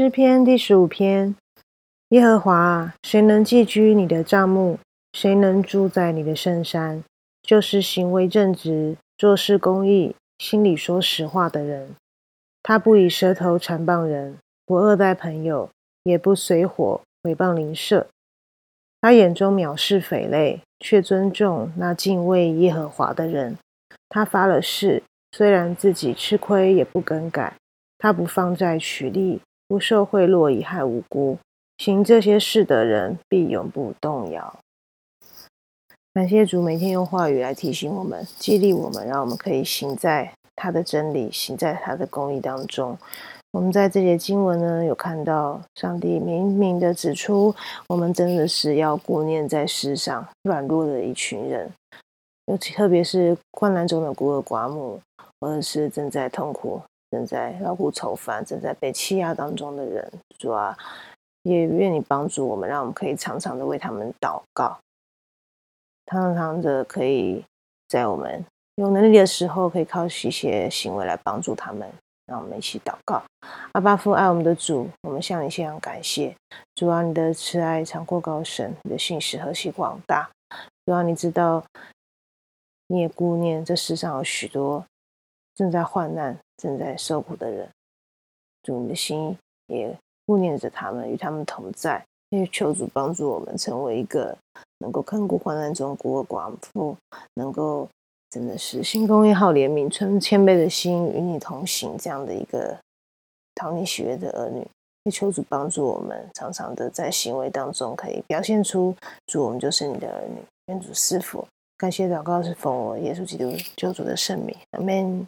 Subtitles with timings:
[0.00, 1.34] 诗篇第十五篇：
[2.10, 4.78] 耶和华，谁能寄居你的帐幕？
[5.12, 7.02] 谁能住在你的圣山？
[7.42, 11.96] 就是行为正直、做事公义、心里说实话的人。
[12.62, 15.68] 他不以舌头缠谤人，不恶待朋友，
[16.04, 18.06] 也不随火毁谤邻舍。
[19.00, 23.58] 他眼中藐视匪类，却尊重那敬畏耶和华的人。
[24.08, 25.02] 他发了誓，
[25.32, 27.54] 虽然自己吃亏，也不更改。
[27.98, 29.40] 他不放债取利。
[29.68, 31.36] 不受贿赂，以害无辜，
[31.76, 34.58] 行这些事的人必永不动摇。
[36.14, 42.96] 感谢主，每天用话语来提醒我们、激励我们，让我们可以行在他的真理、行在他的公义当中。
[43.52, 47.54] 我们在这节经文呢，有看到上帝明明的指出，
[47.88, 51.70] 我们真的是要顾念在世上软弱的一群人，
[52.46, 55.00] 尤其特别是困难中的孤儿寡母，
[55.38, 56.80] 或者是正在痛苦。
[57.10, 60.76] 正在劳苦愁烦、正在被欺压当中的人，主啊，
[61.42, 64.78] 也愿你帮助我们，让我们可以常常的为他们祷告，
[66.06, 67.44] 常常的可以
[67.88, 68.44] 在我们
[68.76, 71.90] 有能力的时候，可以靠一些行为来帮助他们。
[72.28, 73.22] 让我们一起祷告。
[73.72, 76.36] 阿巴父爱我们的主，我们向你献上感谢。
[76.74, 80.28] 主啊，你的慈爱长过高深，你的信实何其广大。
[80.84, 81.64] 主啊，你知道，
[82.88, 84.84] 你也顾念这世上有许多。
[85.58, 87.68] 正在患难、正在受苦的人，
[88.62, 89.92] 主你的心也
[90.24, 92.00] 顾念着他们，与他们同在。
[92.30, 94.36] 也求主帮助我们，成为一个
[94.78, 96.96] 能够看顾患难中孤儿寡妇，
[97.34, 97.88] 能够
[98.30, 102.78] 真的是心公一好怜悯、存谦卑的心，与你同行这样的一个
[103.54, 104.64] 讨你喜悦的儿女。
[105.04, 108.94] 也求主帮助我们，常常的在行为当中可以表现出
[109.26, 110.40] 主，我们就是你的儿女。
[110.66, 111.44] 愿主赐福。
[111.78, 115.26] 感谢祷告是奉我耶稣基督救主的圣名，阿门。